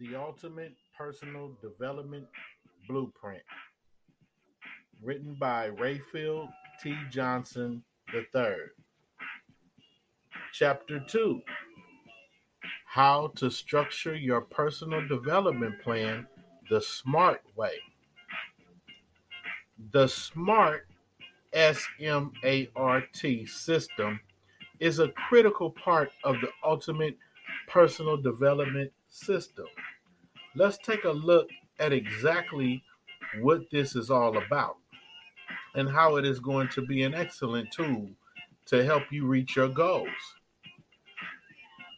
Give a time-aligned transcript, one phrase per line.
[0.00, 2.24] The Ultimate Personal Development
[2.88, 3.42] Blueprint,
[5.02, 6.48] written by Rayfield
[6.82, 6.96] T.
[7.10, 7.82] Johnson
[8.14, 8.54] III.
[10.54, 11.42] Chapter 2
[12.86, 16.26] How to Structure Your Personal Development Plan
[16.70, 17.74] the Smart Way.
[19.92, 20.86] The SMART
[21.52, 24.18] S M A R T system
[24.78, 27.18] is a critical part of the ultimate
[27.68, 29.66] personal development system.
[30.56, 32.82] Let's take a look at exactly
[33.40, 34.76] what this is all about
[35.76, 38.08] and how it is going to be an excellent tool
[38.66, 40.08] to help you reach your goals.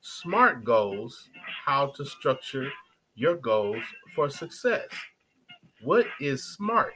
[0.00, 1.28] SMART goals,
[1.66, 2.70] how to structure
[3.14, 3.82] your goals
[4.14, 4.88] for success.
[5.82, 6.94] What is SMART?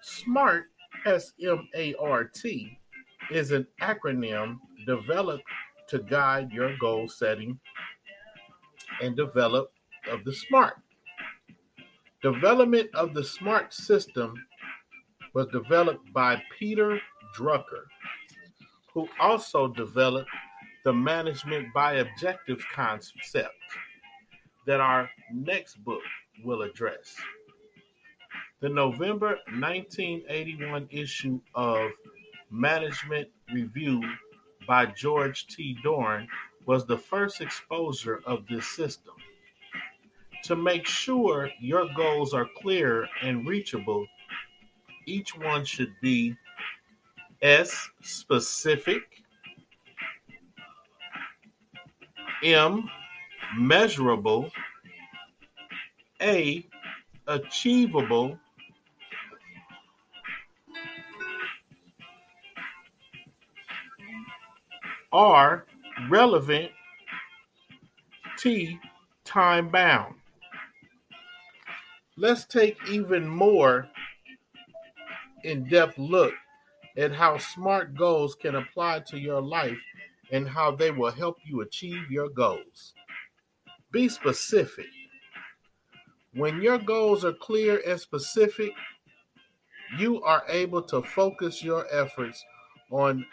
[0.00, 0.70] SMART,
[1.04, 2.78] S M A R T,
[3.30, 5.44] is an acronym developed
[5.88, 7.60] to guide your goal setting
[9.02, 9.72] and develop
[10.10, 10.74] of the SMART.
[12.22, 14.34] Development of the SMART system
[15.34, 17.00] was developed by Peter
[17.36, 17.84] Drucker,
[18.92, 20.30] who also developed
[20.84, 23.54] the management by objectives concept
[24.66, 26.02] that our next book
[26.44, 27.14] will address.
[28.60, 31.90] The November 1981 issue of
[32.50, 34.02] Management Review
[34.68, 35.76] by George T.
[35.82, 36.28] Doran
[36.66, 39.14] was the first exposure of this system.
[40.44, 44.06] To make sure your goals are clear and reachable,
[45.06, 46.36] each one should be
[47.40, 49.02] S specific,
[52.42, 52.88] M
[53.56, 54.50] measurable,
[56.20, 56.66] A
[57.28, 58.36] achievable,
[65.12, 65.66] R
[66.08, 66.70] relevant,
[68.38, 68.78] T
[69.24, 70.16] time bound.
[72.16, 73.88] Let's take even more
[75.44, 76.34] in-depth look
[76.96, 79.78] at how SMART goals can apply to your life
[80.30, 82.94] and how they will help you achieve your goals.
[83.90, 84.86] Be specific.
[86.34, 88.72] When your goals are clear and specific,
[89.98, 92.44] you are able to focus your efforts
[92.90, 93.24] on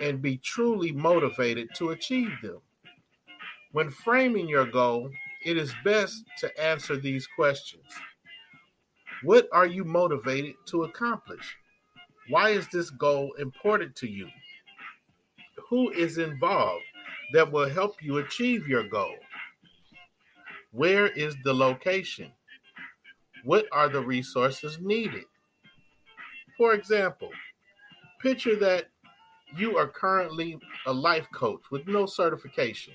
[0.00, 2.58] and be truly motivated to achieve them.
[3.72, 5.10] When framing your goal,
[5.44, 7.84] it is best to answer these questions
[9.22, 11.56] What are you motivated to accomplish?
[12.28, 14.28] Why is this goal important to you?
[15.68, 16.84] Who is involved
[17.32, 19.16] that will help you achieve your goal?
[20.72, 22.32] Where is the location?
[23.44, 25.24] What are the resources needed?
[26.56, 27.30] For example,
[28.22, 28.86] picture that
[29.56, 32.94] you are currently a life coach with no certification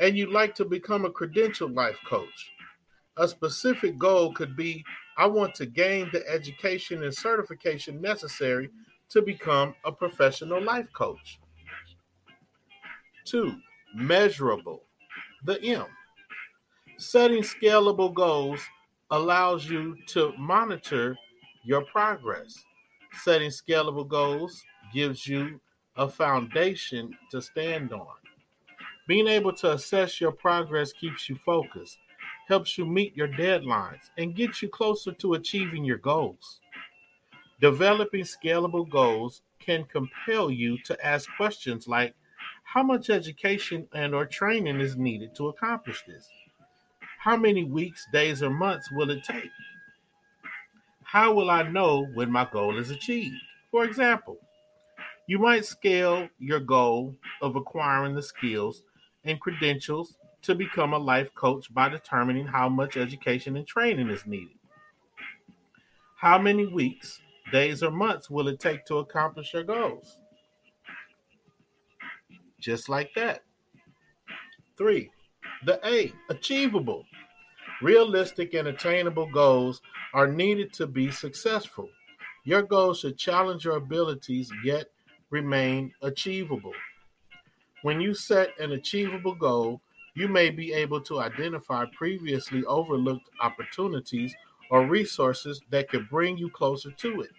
[0.00, 2.50] and you'd like to become a credentialed life coach.
[3.18, 4.82] A specific goal could be
[5.18, 8.70] I want to gain the education and certification necessary
[9.10, 11.38] to become a professional life coach.
[13.26, 13.54] Two,
[13.94, 14.84] measurable.
[15.44, 15.84] The M.
[16.96, 18.60] Setting scalable goals
[19.10, 21.16] allows you to monitor
[21.64, 22.54] your progress.
[23.22, 24.62] Setting scalable goals
[24.94, 25.60] gives you
[25.96, 28.19] a foundation to stand on.
[29.10, 31.98] Being able to assess your progress keeps you focused,
[32.46, 36.60] helps you meet your deadlines, and gets you closer to achieving your goals.
[37.60, 42.14] Developing scalable goals can compel you to ask questions like
[42.62, 46.28] how much education and or training is needed to accomplish this?
[47.18, 49.50] How many weeks, days, or months will it take?
[51.02, 53.42] How will I know when my goal is achieved?
[53.72, 54.38] For example,
[55.26, 58.84] you might scale your goal of acquiring the skills
[59.24, 64.26] and credentials to become a life coach by determining how much education and training is
[64.26, 64.56] needed.
[66.16, 67.20] How many weeks,
[67.52, 70.18] days, or months will it take to accomplish your goals?
[72.60, 73.42] Just like that.
[74.76, 75.10] Three,
[75.64, 77.04] the A, achievable.
[77.82, 79.80] Realistic and attainable goals
[80.12, 81.88] are needed to be successful.
[82.44, 84.86] Your goals should challenge your abilities yet
[85.30, 86.72] remain achievable.
[87.82, 89.80] When you set an achievable goal,
[90.14, 94.34] you may be able to identify previously overlooked opportunities
[94.70, 97.30] or resources that could bring you closer to it.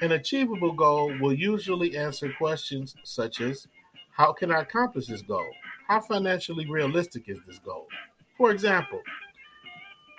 [0.00, 3.68] An achievable goal will usually answer questions such as
[4.12, 5.50] How can I accomplish this goal?
[5.88, 7.86] How financially realistic is this goal?
[8.38, 9.02] For example,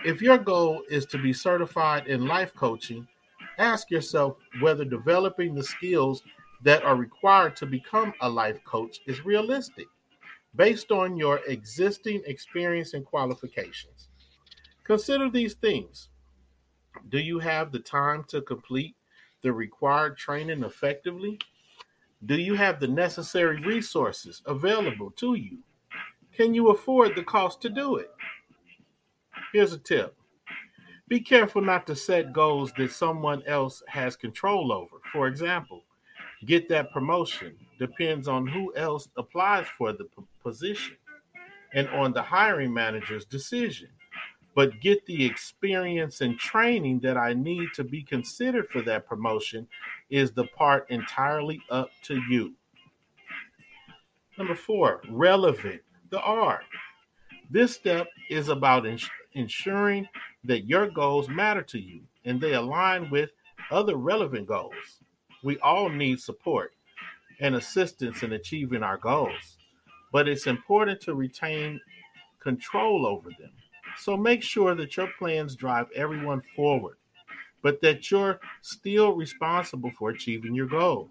[0.06, 3.08] if your goal is to be certified in life coaching,
[3.58, 6.22] ask yourself whether developing the skills
[6.64, 9.88] that are required to become a life coach is realistic.
[10.56, 14.10] based on your existing experience and qualifications.
[14.84, 16.10] Consider these things.
[17.10, 18.96] Do you have the time to complete
[19.42, 21.40] the required training effectively?
[22.26, 25.60] Do you have the necessary resources available to you?
[26.34, 28.12] Can you afford the cost to do it?
[29.54, 30.16] Here's a tip
[31.08, 34.98] be careful not to set goals that someone else has control over.
[35.12, 35.84] For example,
[36.46, 40.96] get that promotion depends on who else applies for the p- position
[41.74, 43.90] and on the hiring manager's decision.
[44.54, 49.68] But get the experience and training that I need to be considered for that promotion
[50.10, 52.54] is the part entirely up to you.
[54.38, 56.62] Number four, relevant, the R.
[57.50, 60.08] This step is about ins- ensuring
[60.44, 63.30] that your goals matter to you and they align with
[63.72, 65.01] other relevant goals.
[65.44, 66.74] We all need support
[67.40, 69.58] and assistance in achieving our goals,
[70.12, 71.80] but it's important to retain
[72.40, 73.52] control over them.
[73.98, 76.98] So make sure that your plans drive everyone forward,
[77.62, 81.10] but that you're still responsible for achieving your goal.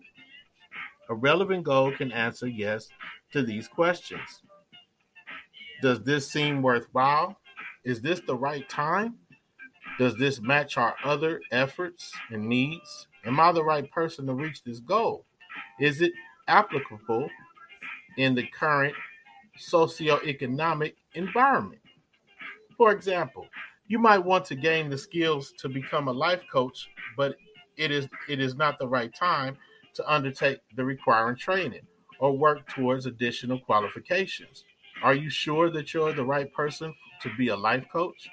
[1.09, 2.89] A relevant goal can answer yes
[3.33, 4.43] to these questions
[5.83, 7.37] Does this seem worthwhile?
[7.85, 9.17] Is this the right time?
[9.99, 13.09] Does this match our other efforts and needs?
[13.25, 15.27] Am I the right person to reach this goal?
[15.79, 16.13] Is it
[16.49, 17.29] applicable
[18.17, 18.95] in the current
[19.59, 21.83] socioeconomic environment?
[22.77, 23.47] For example,
[23.89, 27.37] you might want to gain the skills to become a life coach, but
[27.77, 29.57] it is it is not the right time
[29.95, 31.87] to undertake the requiring training
[32.21, 34.65] or work towards additional qualifications.
[35.03, 38.29] Are you sure that you're the right person to be a life coach?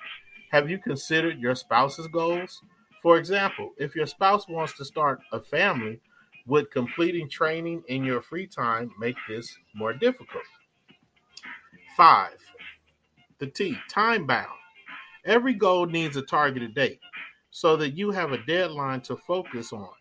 [0.51, 2.61] Have you considered your spouse's goals?
[3.07, 6.01] For example, if your spouse wants to start a family,
[6.45, 10.43] would completing training in your free time make this more difficult?
[11.95, 12.35] Five,
[13.39, 14.59] the T, time bound.
[15.23, 16.99] Every goal needs a targeted date
[17.49, 19.93] so that you have a deadline to focus on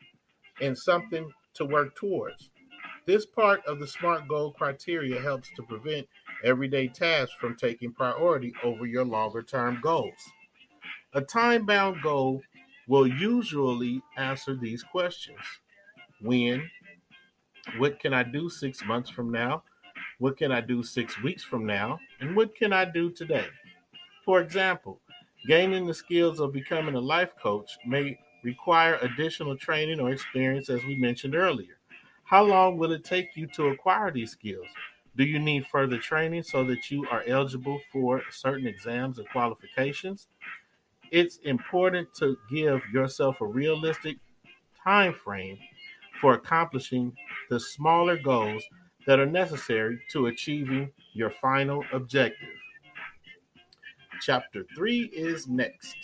[0.60, 2.50] and something to work towards.
[3.06, 6.08] This part of the SMART goal criteria helps to prevent
[6.42, 10.32] everyday tasks from taking priority over your longer term goals.
[11.14, 12.42] A time bound goal
[12.86, 15.40] will usually answer these questions
[16.20, 16.70] When?
[17.78, 19.62] What can I do six months from now?
[20.18, 21.98] What can I do six weeks from now?
[22.20, 23.48] And what can I do today?
[24.24, 25.00] For example,
[25.46, 30.84] gaining the skills of becoming a life coach may require additional training or experience, as
[30.84, 31.78] we mentioned earlier.
[32.24, 34.66] How long will it take you to acquire these skills?
[35.16, 40.28] Do you need further training so that you are eligible for certain exams or qualifications?
[41.10, 44.16] It's important to give yourself a realistic
[44.82, 45.58] time frame
[46.20, 47.16] for accomplishing
[47.50, 48.64] the smaller goals
[49.06, 52.48] that are necessary to achieving your final objective.
[54.20, 55.96] Chapter 3 is next.